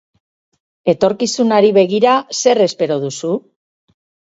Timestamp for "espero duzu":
2.67-3.33